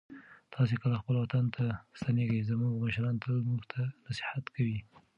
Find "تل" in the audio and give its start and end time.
3.23-3.35